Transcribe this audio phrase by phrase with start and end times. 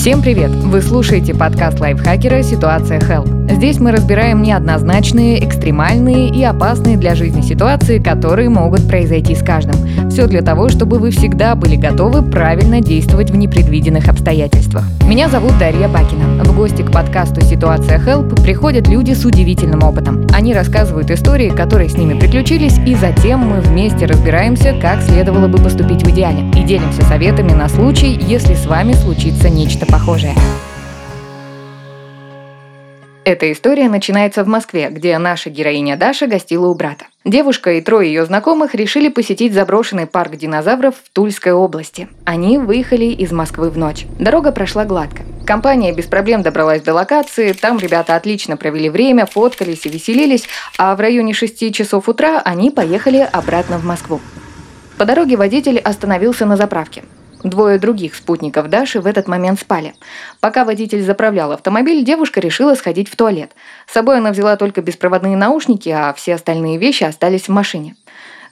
[0.00, 0.50] Всем привет!
[0.50, 3.52] Вы слушаете подкаст лайфхакера «Ситуация Help».
[3.52, 9.79] Здесь мы разбираем неоднозначные, экстремальные и опасные для жизни ситуации, которые могут произойти с каждым.
[10.20, 14.84] Все для того, чтобы вы всегда были готовы правильно действовать в непредвиденных обстоятельствах.
[15.06, 16.44] Меня зовут Дарья Бакина.
[16.44, 20.26] В гости к подкасту «Ситуация Help» приходят люди с удивительным опытом.
[20.30, 25.56] Они рассказывают истории, которые с ними приключились, и затем мы вместе разбираемся, как следовало бы
[25.56, 30.34] поступить в идеале, и делимся советами на случай, если с вами случится нечто похожее.
[33.24, 37.04] Эта история начинается в Москве, где наша героиня Даша гостила у брата.
[37.26, 42.08] Девушка и трое ее знакомых решили посетить заброшенный парк динозавров в Тульской области.
[42.24, 44.06] Они выехали из Москвы в ночь.
[44.18, 45.22] Дорога прошла гладко.
[45.46, 50.46] Компания без проблем добралась до локации, там ребята отлично провели время, фоткались и веселились,
[50.78, 54.20] а в районе 6 часов утра они поехали обратно в Москву.
[54.96, 57.02] По дороге водитель остановился на заправке.
[57.42, 59.94] Двое других спутников Даши в этот момент спали.
[60.40, 63.52] Пока водитель заправлял автомобиль, девушка решила сходить в туалет.
[63.86, 67.96] С собой она взяла только беспроводные наушники, а все остальные вещи остались в машине.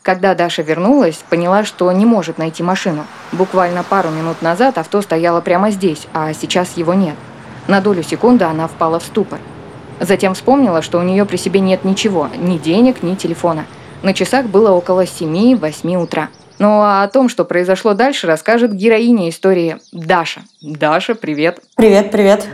[0.00, 3.04] Когда Даша вернулась, поняла, что не может найти машину.
[3.32, 7.16] Буквально пару минут назад авто стояло прямо здесь, а сейчас его нет.
[7.66, 9.38] На долю секунды она впала в ступор.
[10.00, 13.66] Затем вспомнила, что у нее при себе нет ничего, ни денег, ни телефона.
[14.02, 16.30] На часах было около 7-8 утра.
[16.58, 20.42] Ну а о том, что произошло дальше, расскажет героиня истории Даша.
[20.60, 21.60] Даша, привет.
[21.76, 22.46] Привет, привет.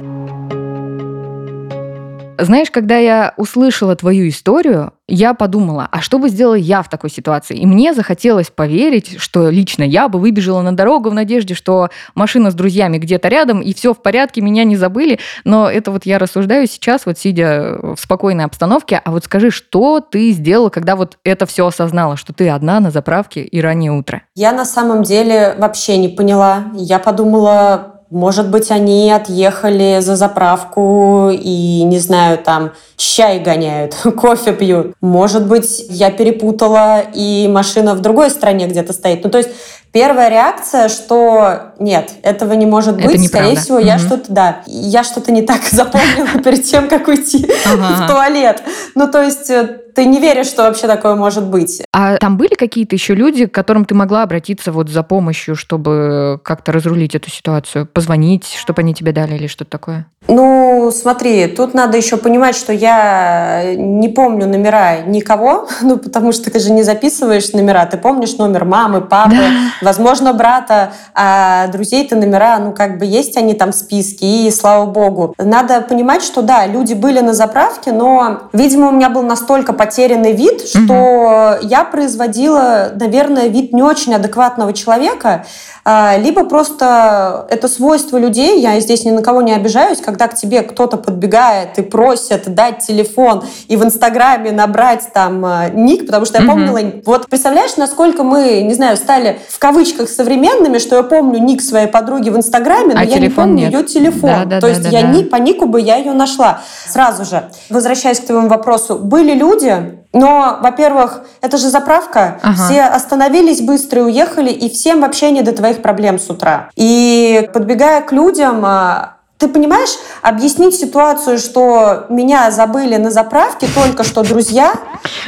[2.39, 7.11] Знаешь, когда я услышала твою историю, я подумала, а что бы сделала я в такой
[7.11, 7.57] ситуации?
[7.57, 12.51] И мне захотелось поверить, что лично я бы выбежала на дорогу в надежде, что машина
[12.51, 15.21] с друзьями где-то рядом, и все в порядке, меня не забыли.
[15.45, 19.01] Но это вот я рассуждаю сейчас, вот сидя в спокойной обстановке.
[19.05, 22.91] А вот скажи, что ты сделала, когда вот это все осознала, что ты одна на
[22.91, 24.23] заправке и раннее утро?
[24.35, 26.65] Я на самом деле вообще не поняла.
[26.75, 34.53] Я подумала, может быть, они отъехали за заправку и, не знаю, там чай гоняют, кофе
[34.53, 34.95] пьют.
[35.01, 39.25] Может быть, я перепутала, и машина в другой стране где-то стоит.
[39.25, 39.51] Ну, то есть
[39.95, 43.15] Первая реакция, что нет, этого не может быть.
[43.15, 43.87] Это Скорее всего, угу.
[43.87, 48.61] я что-то, да, я что-то не так запомнила перед тем, как уйти в туалет.
[48.97, 51.83] Ну, то есть э, ты не веришь, что вообще такое может быть.
[51.93, 56.41] А там были какие-то еще люди, к которым ты могла обратиться вот за помощью, чтобы
[56.43, 57.87] как-то разрулить эту ситуацию?
[57.87, 60.07] Позвонить, чтобы они тебе дали или что-то такое?
[60.27, 66.51] Ну, смотри, тут надо еще понимать, что я не помню номера никого, ну, потому что
[66.51, 69.37] ты же не записываешь номера, ты помнишь номер мамы, папы,
[69.83, 74.87] возможно, брата, а друзей-то номера, ну, как бы есть они там в списке, и слава
[74.87, 75.35] богу.
[75.39, 80.33] Надо понимать, что да, люди были на заправке, но, видимо, у меня был настолько потерянный
[80.33, 81.67] вид, что угу.
[81.67, 85.45] я производила, наверное, вид не очень адекватного человека,
[85.87, 90.35] а, либо просто это свойство людей, я здесь ни на кого не обижаюсь, когда к
[90.35, 96.25] тебе кто-то подбегает и просит дать телефон и в Инстаграме набрать там а, ник, потому
[96.25, 97.03] что я помнила, mm-hmm.
[97.05, 101.87] вот представляешь, насколько мы, не знаю, стали в кавычках современными, что я помню ник своей
[101.87, 103.73] подруги в Инстаграме, но а я не помню нет.
[103.73, 104.31] ее телефон.
[104.31, 105.09] Да, да, То да, есть да, я да.
[105.09, 107.51] Ни, по нику бы я ее нашла сразу же.
[107.69, 109.74] Возвращаясь к твоему вопросу, были люди,
[110.13, 112.39] но, во-первых, это же заправка.
[112.43, 112.65] Ага.
[112.65, 116.71] Все остановились быстро и уехали, и всем вообще не до твоих проблем с утра.
[116.77, 119.91] И подбегая к людям, а, ты понимаешь,
[120.23, 124.73] объяснить ситуацию, что меня забыли на заправке только что друзья,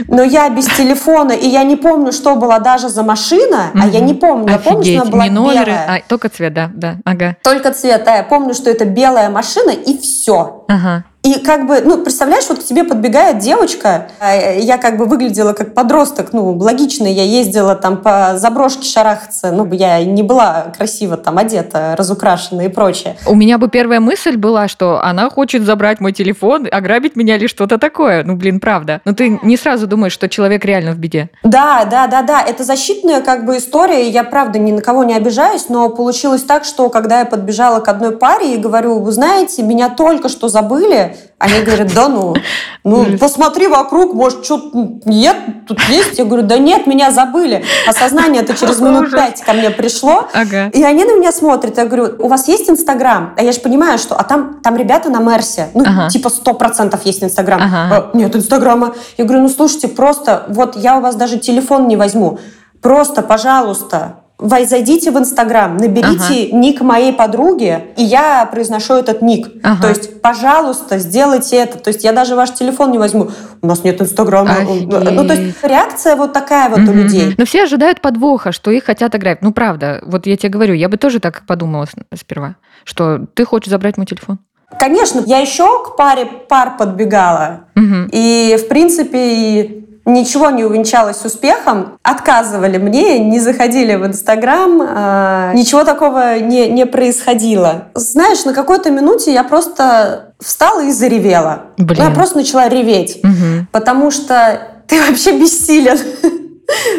[0.07, 3.83] но я без телефона, и я не помню, что была даже за машина, угу.
[3.83, 4.53] а я не помню.
[4.53, 5.87] Я помню, что она была номеры, белая.
[5.89, 7.37] А, только цвет, да, да, ага.
[7.43, 8.17] Только цвет, да.
[8.17, 10.65] Я помню, что это белая машина, и все.
[10.69, 11.05] Ага.
[11.27, 15.55] И как бы, ну, представляешь, вот к тебе подбегает девочка, а, я как бы выглядела
[15.55, 21.17] как подросток, ну, логично, я ездила там по заброшке шарахаться, ну, я не была красиво
[21.17, 23.17] там одета, разукрашена и прочее.
[23.27, 27.49] У меня бы первая мысль была, что она хочет забрать мой телефон, ограбить меня или
[27.49, 28.23] что-то такое.
[28.23, 29.01] Ну, блин, правда.
[29.05, 31.31] Но ты не сразу думаешь, что человек реально в беде.
[31.43, 32.41] Да, да, да, да.
[32.41, 36.65] Это защитная как бы история, я, правда, ни на кого не обижаюсь, но получилось так,
[36.65, 41.16] что когда я подбежала к одной паре и говорю, вы знаете, меня только что забыли,
[41.39, 42.35] они говорят, да ну,
[42.83, 45.37] ну посмотри вокруг, может, что-то нет,
[45.69, 46.19] тут есть.
[46.19, 47.63] Я говорю, да нет, меня забыли.
[47.87, 50.29] Осознание это через минут пять ко мне пришло.
[50.33, 50.69] Ага.
[50.69, 51.77] И они на меня смотрят.
[51.77, 53.35] Я говорю, у вас есть Инстаграм?
[53.37, 54.15] А я же понимаю, что...
[54.17, 55.69] А там, там ребята на Мерсе.
[55.75, 56.09] Ну, ага.
[56.09, 57.61] типа сто процентов есть Инстаграм.
[57.63, 58.11] Ага.
[58.13, 58.95] А, нет Инстаграма.
[59.19, 62.39] Я говорю, ну слушайте, просто вот я у вас даже телефон не возьму.
[62.81, 66.57] Просто, пожалуйста, зайдите в Инстаграм, наберите ага.
[66.57, 69.49] ник моей подруги, и я произношу этот ник.
[69.63, 69.83] Ага.
[69.83, 71.79] То есть, пожалуйста, сделайте это.
[71.79, 73.31] То есть, я даже ваш телефон не возьму.
[73.63, 74.53] У нас нет Инстаграма.
[74.53, 74.89] Офигеть.
[74.89, 76.91] Ну, то есть, реакция вот такая вот угу.
[76.91, 77.35] у людей.
[77.39, 79.43] Но все ожидают подвоха, что их хотят играть.
[79.43, 80.03] Ну, правда.
[80.07, 84.07] Вот я тебе говорю, я бы тоже так подумала сперва, что ты хочешь забрать мой
[84.07, 84.39] телефон.
[84.79, 87.67] Конечно, я еще к паре пар подбегала.
[87.77, 88.11] Угу.
[88.13, 95.85] И, в принципе, ничего не увенчалось успехом, отказывали мне, не заходили в Инстаграм, э, ничего
[95.85, 97.89] такого не, не происходило.
[97.95, 101.67] Знаешь, на какой-то минуте я просто встала и заревела.
[101.77, 102.05] Блин.
[102.05, 103.67] Я просто начала реветь, угу.
[103.73, 105.99] потому что ты вообще бессилен.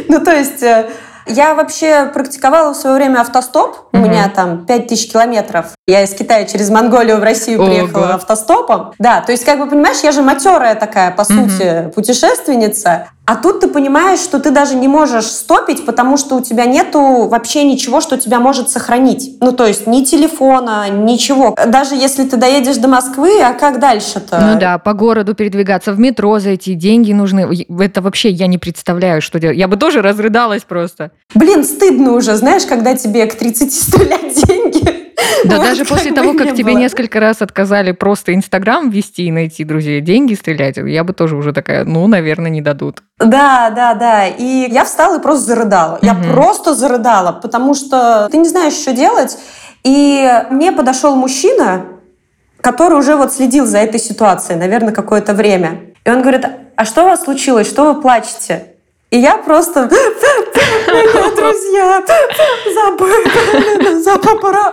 [0.10, 0.64] ну, то есть...
[1.30, 3.88] Я вообще практиковала в свое время автостоп.
[3.92, 4.04] Угу.
[4.04, 5.68] У меня там 5000 километров.
[5.86, 7.68] Я из Китая через Монголию в Россию Ого.
[7.68, 8.94] приехала автостопом.
[9.00, 11.92] Да, то есть, как бы, понимаешь, я же матерая такая, по сути, угу.
[11.92, 13.10] путешественница.
[13.28, 17.28] А тут ты понимаешь, что ты даже не можешь стопить, потому что у тебя нету
[17.28, 19.36] вообще ничего, что тебя может сохранить.
[19.42, 21.54] Ну, то есть ни телефона, ничего.
[21.68, 24.40] Даже если ты доедешь до Москвы, а как дальше-то?
[24.40, 27.66] Ну да, по городу передвигаться, в метро зайти, деньги нужны.
[27.82, 29.58] Это вообще я не представляю, что делать.
[29.58, 31.12] Я бы тоже разрыдалась просто.
[31.36, 34.97] Блин, стыдно уже, знаешь, когда тебе к 30 стрелять деньги.
[35.46, 36.80] Да вот даже после того, как тебе было.
[36.80, 41.54] несколько раз отказали просто Инстаграм вести и найти друзей, деньги стрелять, я бы тоже уже
[41.54, 43.02] такая, ну, наверное, не дадут.
[43.20, 44.28] Да, да, да.
[44.28, 45.96] И я встала и просто зарыдала.
[45.96, 46.06] Угу.
[46.06, 49.38] Я просто зарыдала, потому что ты не знаешь, что делать.
[49.84, 51.86] И мне подошел мужчина,
[52.62, 55.94] который уже вот следил за этой ситуацией, наверное, какое-то время.
[56.06, 57.68] И он говорит, а что у вас случилось?
[57.68, 58.74] Что вы плачете?
[59.10, 60.04] И я просто, друзья,
[62.74, 63.87] забыли, запапара.
[63.87, 63.87] А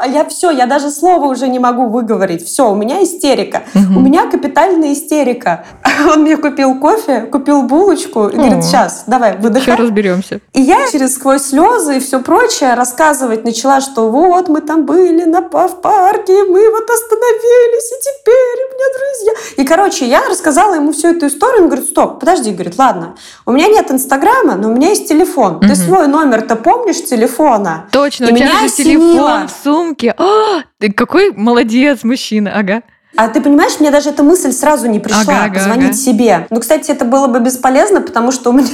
[0.07, 2.45] я все, я даже слова уже не могу выговорить.
[2.47, 3.63] Все, у меня истерика.
[3.75, 5.65] У меня капитальная истерика.
[6.13, 9.75] Он мне купил кофе, купил булочку и говорит, сейчас, давай, выдыхай.
[9.75, 10.41] Еще разберемся.
[10.53, 15.25] И я через сквозь слезы и все прочее рассказывать начала, что вот мы там были
[15.25, 19.63] на, в парке, мы вот остановились, и теперь у меня друзья.
[19.63, 21.63] И, короче, я рассказала ему всю эту историю.
[21.63, 23.17] Он говорит, стоп, подожди, говорит, ладно,
[23.47, 25.57] у меня нет инстаграма, Инстаграма, но у меня есть телефон.
[25.57, 25.67] Угу.
[25.67, 27.87] Ты свой номер-то помнишь телефона?
[27.91, 30.15] Точно, и у тебя же телефон в сумке.
[30.19, 32.83] О, ты какой молодец мужчина, ага.
[33.17, 35.97] А ты понимаешь, мне даже эта мысль сразу не пришла, ага, ага, позвонить ага.
[35.97, 36.47] себе.
[36.51, 38.69] Ну, кстати, это было бы бесполезно, потому что у меня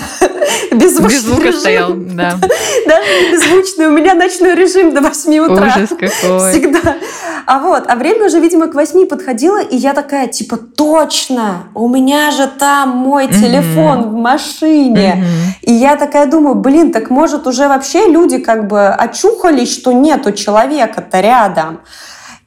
[0.72, 1.60] беззвучный Без звука режим.
[1.60, 2.36] стоял, да.
[2.86, 5.66] Даже не беззвучный, у меня ночной режим до 8 утра.
[5.66, 6.50] Ужас какой.
[6.50, 6.96] Всегда.
[7.44, 11.88] А вот, а время уже, видимо, к 8 подходило, и я такая, типа, точно, у
[11.88, 15.24] меня же там мой телефон в машине.
[15.60, 20.32] И я такая думаю, блин, так может уже вообще люди как бы очухались, что нету
[20.32, 21.80] человека-то рядом.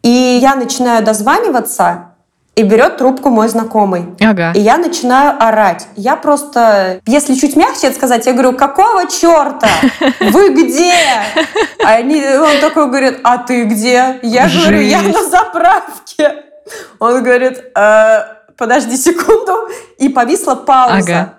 [0.03, 2.13] И я начинаю дозваниваться,
[2.55, 4.05] и берет трубку мой знакомый.
[4.21, 4.51] Ага.
[4.53, 5.87] И я начинаю орать.
[5.95, 9.69] Я просто, если чуть мягче это сказать, я говорю, какого черта?
[10.19, 10.93] Вы где?
[11.83, 14.19] А они, он такой говорит, а ты где?
[14.21, 14.65] Я Жесть.
[14.65, 16.43] говорю, я на заправке.
[16.99, 18.19] Он говорит, э,
[18.55, 19.69] подожди секунду.
[19.97, 20.95] И повисла пауза.
[20.97, 21.33] Ага.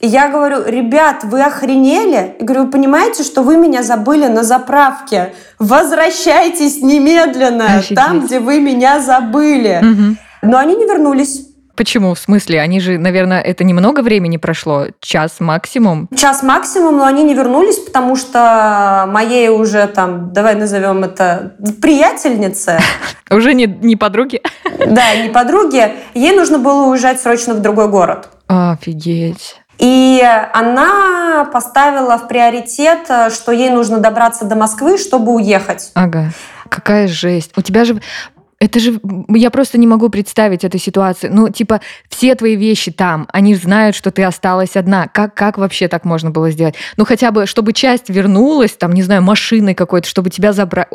[0.00, 2.34] И я говорю, ребят, вы охренели?
[2.38, 5.34] Я говорю, вы понимаете, что вы меня забыли на заправке?
[5.58, 7.96] Возвращайтесь немедленно, Офигеть.
[7.96, 9.80] там, где вы меня забыли.
[9.82, 10.16] Угу.
[10.50, 11.46] Но они не вернулись.
[11.76, 12.14] Почему?
[12.14, 12.60] В смысле?
[12.60, 16.08] Они же, наверное, это немного времени прошло, час максимум.
[16.16, 22.78] Час максимум, но они не вернулись, потому что моей уже там, давай назовем это, приятельнице.
[23.30, 24.42] Уже не, не подруги?
[24.86, 25.92] Да, не подруги.
[26.12, 28.28] Ей нужно было уезжать срочно в другой город.
[28.46, 29.56] Офигеть.
[29.78, 30.22] И
[30.52, 35.90] она поставила в приоритет, что ей нужно добраться до Москвы, чтобы уехать.
[35.94, 36.30] Ага.
[36.68, 37.52] Какая жесть.
[37.56, 38.00] У тебя же
[38.64, 41.34] это же, я просто не могу представить эту ситуацию.
[41.34, 45.06] Ну, типа, все твои вещи там, они знают, что ты осталась одна.
[45.06, 46.74] Как, как вообще так можно было сделать?
[46.96, 50.88] Ну, хотя бы, чтобы часть вернулась, там, не знаю, машиной какой-то, чтобы тебя забрать.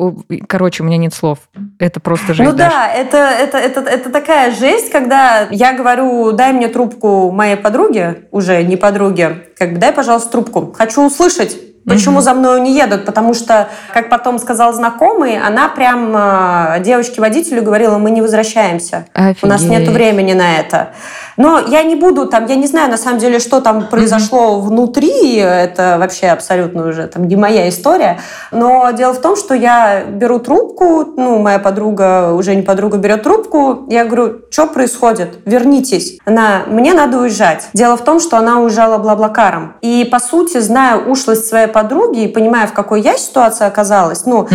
[0.48, 1.38] Короче, у меня нет слов.
[1.78, 2.50] Это просто жесть.
[2.50, 7.56] Ну да, это, это, это, это такая жесть, когда я говорю, дай мне трубку моей
[7.56, 10.72] подруге, уже не подруге, как бы дай, пожалуйста, трубку.
[10.76, 11.56] Хочу услышать
[11.86, 12.22] Почему угу.
[12.22, 13.06] за мной не едут?
[13.06, 19.06] Потому что, как потом сказал знакомый, она прям э, девочке-водителю говорила, мы не возвращаемся.
[19.14, 19.42] Офигеть.
[19.42, 20.90] У нас нет времени на это.
[21.36, 24.68] Но я не буду там, я не знаю на самом деле, что там произошло угу.
[24.68, 28.20] внутри, это вообще абсолютно уже там не моя история.
[28.52, 33.22] Но дело в том, что я беру трубку, ну, моя подруга, уже не подруга, берет
[33.22, 35.38] трубку, я говорю, что происходит?
[35.46, 36.18] Вернитесь.
[36.26, 37.68] Она, мне надо уезжать.
[37.72, 39.74] Дело в том, что она уезжала блаблакаром.
[39.80, 44.40] И, по сути, зная ушлость своей подруги и понимая, в какой я ситуации оказалась, ну,
[44.40, 44.50] угу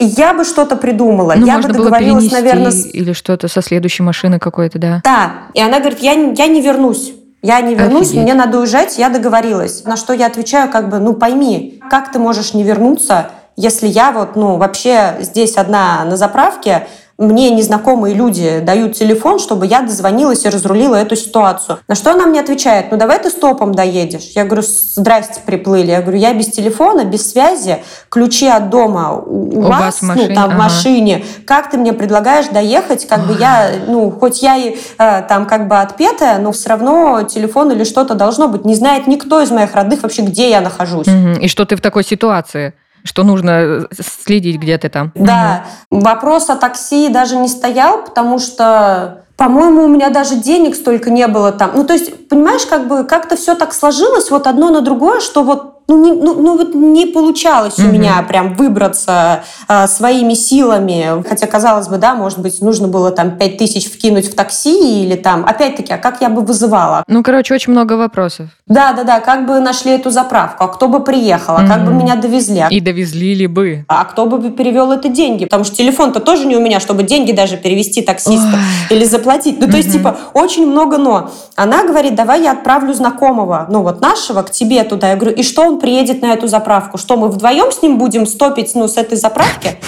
[0.00, 1.34] я бы что-то придумала.
[1.36, 2.70] Ну, я бы договорилась, наверное...
[2.70, 2.86] С...
[2.86, 5.02] Или что-то со следующей машины какой-то, да?
[5.04, 5.32] Да.
[5.52, 7.12] И она говорит, я, я не вернусь.
[7.42, 8.22] Я не вернусь, Офигеть.
[8.22, 9.84] мне надо уезжать, я договорилась.
[9.84, 14.12] На что я отвечаю, как бы, ну пойми, как ты можешь не вернуться, если я
[14.12, 16.86] вот, ну, вообще здесь одна на заправке,
[17.20, 21.78] мне незнакомые люди дают телефон, чтобы я дозвонилась и разрулила эту ситуацию.
[21.86, 24.32] На что она мне отвечает, ну давай ты стопом доедешь.
[24.34, 25.90] Я говорю, здрасте, приплыли.
[25.90, 30.28] Я говорю, я без телефона, без связи, ключи от дома у, у, вас, вас машине,
[30.30, 30.54] ну там ага.
[30.54, 31.24] в машине.
[31.46, 35.68] Как ты мне предлагаешь доехать, как бы я, ну хоть я и э, там как
[35.68, 38.64] бы отпетая, но все равно телефон или что-то должно быть.
[38.64, 41.06] Не знает никто из моих родных вообще, где я нахожусь.
[41.40, 42.72] И что ты в такой ситуации?
[43.04, 45.12] Что нужно э, следить, где ты там.
[45.14, 46.02] Да, угу.
[46.02, 51.26] вопрос о такси даже не стоял, потому что по-моему, у меня даже денег столько не
[51.26, 51.70] было там.
[51.74, 55.42] Ну, то есть, понимаешь, как бы как-то все так сложилось вот одно на другое, что
[55.42, 57.88] вот ну, не, ну, ну вот не получалось mm-hmm.
[57.88, 61.24] у меня прям выбраться а, своими силами.
[61.28, 65.16] Хотя, казалось бы, да, может быть, нужно было там пять тысяч вкинуть в такси или
[65.16, 67.02] там, опять-таки, а как я бы вызывала?
[67.08, 68.50] Ну, короче, очень много вопросов.
[68.68, 71.68] Да, да, да, как бы нашли эту заправку, а кто бы приехал, а mm-hmm.
[71.68, 72.66] как бы меня довезли.
[72.70, 73.84] И довезли ли бы.
[73.88, 75.44] А кто бы перевел это деньги?
[75.44, 78.96] Потому что телефон-то тоже не у меня, чтобы деньги даже перевести таксисту Ой.
[78.96, 79.58] или заплатить.
[79.58, 79.70] Ну, mm-hmm.
[79.70, 81.32] то есть, типа, очень много но.
[81.56, 85.10] Она говорит, давай я отправлю знакомого, ну, вот нашего к тебе туда.
[85.10, 86.98] Я говорю, и что он приедет на эту заправку.
[86.98, 89.78] Что, мы вдвоем с ним будем стопить ну, с этой заправки?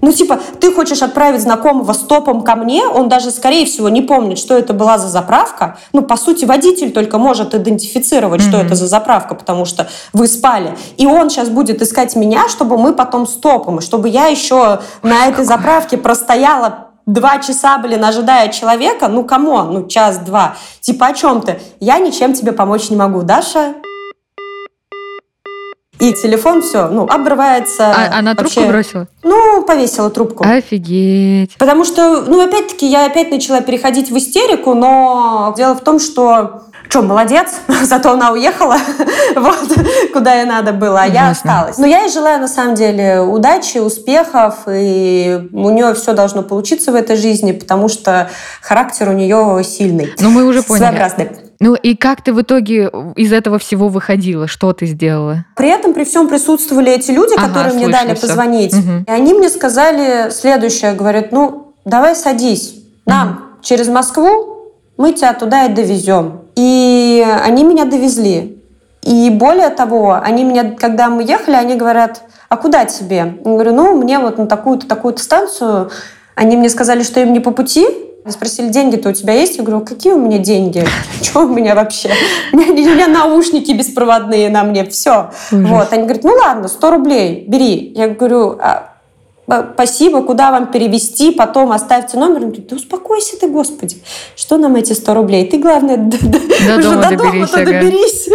[0.00, 4.38] Ну, типа, ты хочешь отправить знакомого стопом ко мне, он даже, скорее всего, не помнит,
[4.38, 5.78] что это была за заправка.
[5.94, 8.48] Ну, по сути, водитель только может идентифицировать, mm-hmm.
[8.48, 10.76] что это за заправка, потому что вы спали.
[10.98, 15.46] И он сейчас будет искать меня, чтобы мы потом стопом, чтобы я еще на этой
[15.46, 19.62] заправке простояла два часа, блин, ожидая человека, ну, кому?
[19.62, 20.56] Ну, час-два.
[20.80, 21.60] Типа, о чем ты?
[21.80, 23.22] Я ничем тебе помочь не могу.
[23.22, 23.74] Даша,
[25.98, 27.92] и телефон все, ну, обрывается.
[27.92, 29.08] А она вообще, трубку бросила?
[29.22, 30.44] Ну, повесила трубку.
[30.46, 31.56] Офигеть.
[31.56, 36.64] Потому что, ну, опять-таки, я опять начала переходить в истерику, но дело в том, что
[36.88, 37.48] что, молодец,
[37.82, 38.76] зато она уехала
[39.36, 39.78] вот,
[40.12, 41.78] куда ей надо было, а я осталась.
[41.78, 46.92] Но я ей желаю, на самом деле, удачи, успехов, и у нее все должно получиться
[46.92, 50.12] в этой жизни, потому что характер у нее сильный.
[50.20, 50.84] Ну, мы уже поняли.
[50.84, 51.30] Своеобразный.
[51.60, 54.46] Ну и как ты в итоге из этого всего выходила?
[54.46, 55.44] Что ты сделала?
[55.56, 58.26] При этом при всем присутствовали эти люди, ага, которые мне дали все.
[58.26, 58.74] позвонить.
[58.74, 59.04] Угу.
[59.06, 60.94] И они мне сказали следующее.
[60.94, 62.76] Говорят, ну давай садись.
[63.06, 63.38] Нам угу.
[63.62, 66.42] через Москву мы тебя туда и довезем.
[66.56, 68.62] И они меня довезли.
[69.02, 73.16] И более того, они меня, когда мы ехали, они говорят, а куда тебе?
[73.16, 75.90] Я говорю, ну, мне вот на такую-то, такую-то станцию.
[76.34, 77.86] Они мне сказали, что им не по пути,
[78.26, 79.58] Спросили, деньги-то у тебя есть?
[79.58, 80.82] Я говорю, какие у меня деньги?
[81.22, 82.10] Что у меня вообще?
[82.52, 85.30] У меня, у меня наушники беспроводные на мне, все.
[85.50, 85.92] Вот.
[85.92, 87.92] Они говорят, ну ладно, 100 рублей, бери.
[87.94, 88.94] Я говорю, а,
[89.74, 92.36] спасибо, куда вам перевести, потом оставьте номер.
[92.36, 93.96] Он говорит, да успокойся ты, Господи,
[94.36, 95.46] что нам эти 100 рублей?
[95.46, 98.28] Ты, главное, до, до, дома, до дома доберись.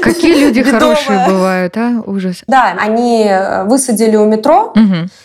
[0.00, 2.02] Какие люди хорошие бывают, а?
[2.06, 2.42] Ужас.
[2.46, 4.72] Да, они э, высадили у метро,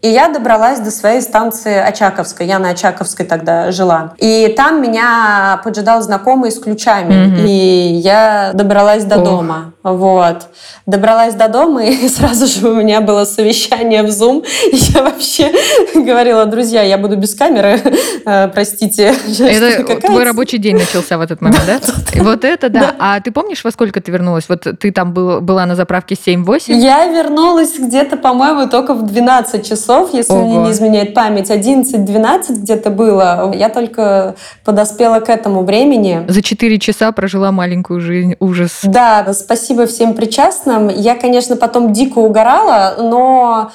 [0.01, 2.47] и я добралась до своей станции Очаковской.
[2.47, 4.13] Я на Очаковской тогда жила.
[4.17, 7.47] И там меня поджидал знакомый с ключами.
[7.47, 9.74] И я добралась до дома.
[9.83, 10.47] Вот.
[10.86, 14.45] Добралась до дома, и сразу же у меня было совещание в Zoom.
[14.71, 15.51] Я вообще
[15.95, 17.81] говорила, друзья, я буду без камеры,
[18.25, 19.13] э, простите.
[19.39, 21.79] Это твой рабочий день начался в этот момент, да?
[22.24, 22.95] Вот это да.
[23.00, 24.47] А ты помнишь, во сколько ты вернулась?
[24.66, 26.74] Вот ты там был, была на заправке 7-8?
[26.74, 30.46] Я вернулась где-то, по-моему, только в 12 часов, если Ого.
[30.46, 31.50] мне не изменяет память.
[31.50, 33.52] 11-12 где-то было.
[33.56, 36.26] Я только подоспела к этому времени.
[36.28, 38.36] За 4 часа прожила маленькую жизнь.
[38.40, 38.80] Ужас.
[38.84, 40.90] Да, спасибо всем причастным.
[40.90, 43.72] Я, конечно, потом дико угорала, но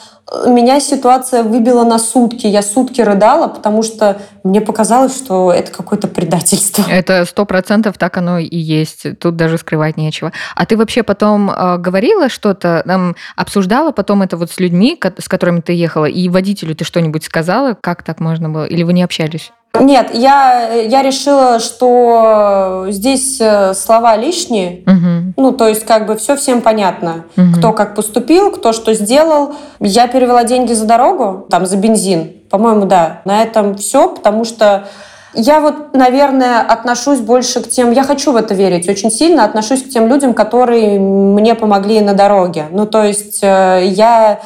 [0.47, 2.47] меня ситуация выбила на сутки.
[2.47, 6.85] Я сутки рыдала, потому что мне показалось, что это какое-то предательство.
[6.91, 9.19] Это сто процентов так оно и есть.
[9.19, 10.33] Тут даже скрывать нечего.
[10.55, 15.29] А ты вообще потом э, говорила что-то, там, обсуждала потом это вот с людьми, с
[15.29, 18.65] которыми ты ехала, и водителю ты что-нибудь сказала, как так можно было?
[18.65, 19.53] Или вы не общались?
[19.81, 24.83] Нет, я, я решила, что здесь э, слова лишние.
[24.87, 25.35] Угу.
[25.37, 27.25] Ну, то есть, как бы все всем понятно.
[27.37, 27.57] Угу.
[27.57, 29.55] Кто как поступил, кто что сделал.
[29.81, 32.33] Я перевела деньги за дорогу, там, за бензин.
[32.51, 33.23] По-моему, да.
[33.25, 34.89] На этом все, потому что
[35.35, 39.83] я вот, наверное, отношусь больше к тем, я хочу в это верить очень сильно, отношусь
[39.83, 42.67] к тем людям, которые мне помогли на дороге.
[42.71, 44.41] Ну, то есть э, я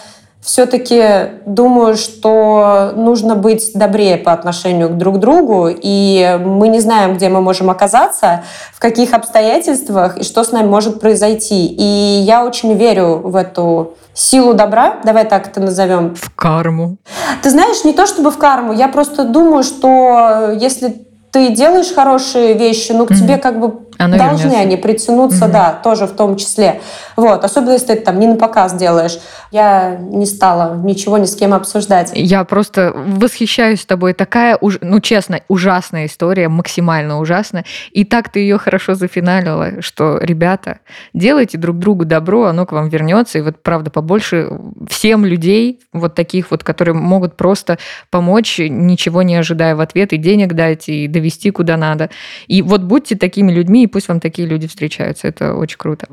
[0.46, 7.16] все-таки думаю, что нужно быть добрее по отношению к друг другу, и мы не знаем,
[7.16, 11.66] где мы можем оказаться, в каких обстоятельствах и что с нами может произойти.
[11.66, 16.14] И я очень верю в эту силу добра, давай так это назовем.
[16.14, 16.96] В карму.
[17.42, 22.54] Ты знаешь, не то чтобы в карму, я просто думаю, что если ты делаешь хорошие
[22.54, 23.16] вещи, ну, к mm-hmm.
[23.16, 24.60] тебе как бы Оно должны вернется.
[24.60, 25.52] они притянуться, угу.
[25.52, 26.80] да, тоже в том числе.
[27.16, 29.18] Вот, особенно если ты там не на показ делаешь.
[29.50, 32.10] Я не стала ничего ни с кем обсуждать.
[32.14, 34.12] Я просто восхищаюсь тобой.
[34.12, 37.64] Такая, ну честно, ужасная история, максимально ужасная.
[37.92, 40.80] И так ты ее хорошо зафиналила, что, ребята,
[41.14, 43.38] делайте друг другу добро, оно к вам вернется.
[43.38, 44.50] И вот, правда, побольше
[44.88, 47.78] всем людей, вот таких вот, которые могут просто
[48.10, 52.10] помочь, ничего не ожидая в ответ, и денег дать, и довести куда надо.
[52.46, 55.28] И вот будьте такими людьми, и пусть вам такие люди встречаются.
[55.28, 56.06] Это очень круто.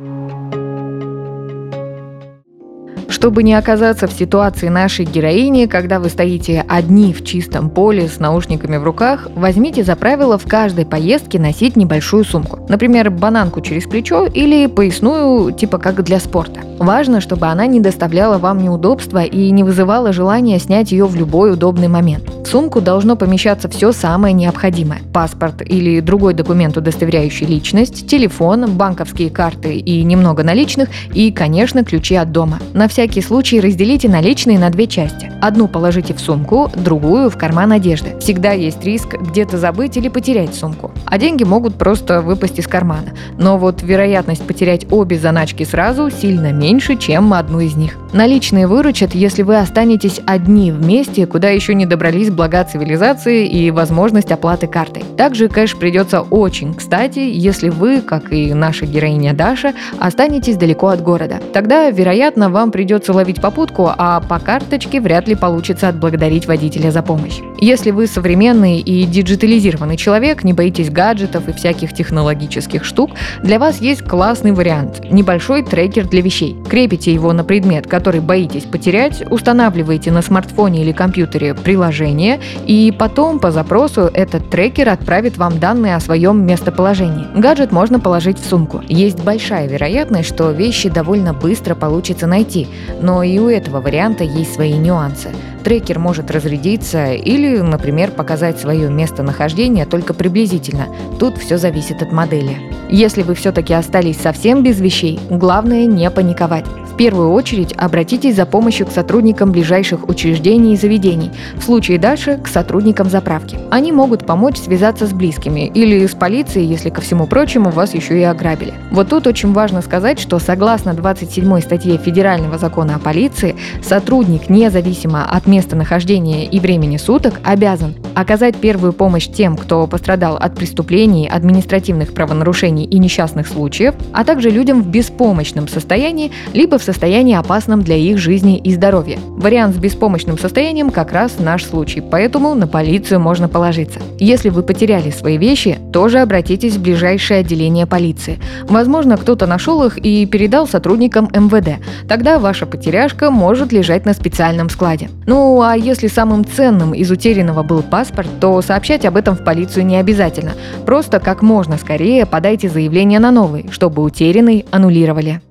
[3.10, 8.20] Чтобы не оказаться в ситуации нашей героини, когда вы стоите одни в чистом поле с
[8.20, 12.66] наушниками в руках, возьмите за правило в каждой поездке носить небольшую сумку.
[12.70, 16.62] Например, бананку через плечо или поясную, типа как для спорта.
[16.84, 21.54] Важно, чтобы она не доставляла вам неудобства и не вызывала желания снять ее в любой
[21.54, 22.30] удобный момент.
[22.44, 25.00] В сумку должно помещаться все самое необходимое.
[25.14, 32.16] Паспорт или другой документ, удостоверяющий личность, телефон, банковские карты и немного наличных, и, конечно, ключи
[32.16, 32.60] от дома.
[32.74, 35.32] На всякий случай разделите наличные на две части.
[35.42, 38.20] Одну положите в сумку, другую в карман одежды.
[38.20, 40.92] Всегда есть риск где-то забыть или потерять сумку.
[41.06, 43.14] А деньги могут просто выпасть из кармана.
[43.38, 47.98] Но вот вероятность потерять обе заначки сразу сильно меньше, чем одну из них.
[48.14, 53.72] Наличные выручат, если вы останетесь одни в месте, куда еще не добрались блага цивилизации и
[53.72, 55.04] возможность оплаты картой.
[55.18, 61.02] Также кэш придется очень кстати, если вы, как и наша героиня Даша, останетесь далеко от
[61.02, 61.42] города.
[61.54, 67.02] Тогда, вероятно, вам придется ловить попутку, а по карточке вряд ли получится отблагодарить водителя за
[67.02, 67.40] помощь.
[67.60, 73.10] Если вы современный и диджитализированный человек, не боитесь гаджетов и всяких технологических штук,
[73.42, 76.56] для вас есть классный вариант– небольшой трекер для вещей.
[76.70, 83.40] Крепите его на предмет, который боитесь потерять, устанавливаете на смартфоне или компьютере приложение, и потом
[83.40, 87.28] по запросу этот трекер отправит вам данные о своем местоположении.
[87.36, 88.82] Гаджет можно положить в сумку.
[88.88, 92.68] Есть большая вероятность, что вещи довольно быстро получится найти,
[93.02, 95.30] но и у этого варианта есть свои нюансы.
[95.64, 100.88] Трекер может разрядиться или, например, показать свое местонахождение только приблизительно.
[101.20, 102.58] Тут все зависит от модели.
[102.90, 106.66] Если вы все-таки остались совсем без вещей, главное не паниковать.
[106.94, 112.38] В первую очередь обратитесь за помощью к сотрудникам ближайших учреждений и заведений, в случае дальше
[112.38, 113.58] к сотрудникам заправки.
[113.72, 118.20] Они могут помочь связаться с близкими или с полицией, если ко всему прочему вас еще
[118.20, 118.76] и ограбили.
[118.92, 125.26] Вот тут очень важно сказать, что согласно 27 статье Федерального закона о полиции, сотрудник, независимо
[125.28, 132.14] от местонахождения и времени суток, обязан оказать первую помощь тем, кто пострадал от преступлений, административных
[132.14, 137.96] правонарушений и несчастных случаев, а также людям в беспомощном состоянии, либо в состоянии опасном для
[137.96, 139.18] их жизни и здоровья.
[139.30, 144.00] Вариант с беспомощным состоянием как раз наш случай, поэтому на полицию можно положиться.
[144.20, 148.40] Если вы потеряли свои вещи, тоже обратитесь в ближайшее отделение полиции.
[148.64, 151.84] Возможно, кто-то нашел их и передал сотрудникам МВД.
[152.08, 155.10] Тогда ваша потеряшка может лежать на специальном складе.
[155.26, 158.03] Ну а если самым ценным из утерянного был паспорт,
[158.40, 160.54] то сообщать об этом в полицию не обязательно.
[160.86, 165.42] Просто как можно скорее подайте заявление на новый, чтобы утерянный аннулировали.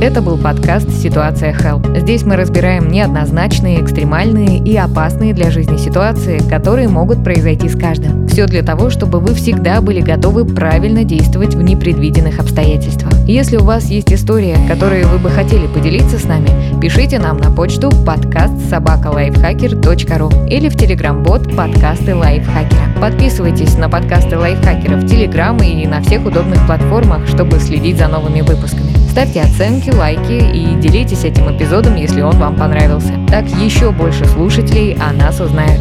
[0.00, 1.98] Это был подкаст «Ситуация Help».
[1.98, 8.28] Здесь мы разбираем неоднозначные, экстремальные и опасные для жизни ситуации, которые могут произойти с каждым.
[8.28, 13.12] Все для того, чтобы вы всегда были готовы правильно действовать в непредвиденных обстоятельствах.
[13.26, 16.48] Если у вас есть история, которой вы бы хотели поделиться с нами,
[16.80, 23.00] пишите нам на почту подкаст собакалайфхакер.ру или в телеграм-бот подкасты лайфхакера.
[23.00, 28.42] Подписывайтесь на подкасты лайфхакера в телеграм и на всех удобных платформах, чтобы следить за новыми
[28.42, 28.87] выпусками.
[29.18, 33.14] Ставьте оценки, лайки и делитесь этим эпизодом, если он вам понравился.
[33.28, 35.80] Так еще больше слушателей о нас узнают.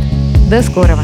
[0.49, 1.03] До скорого!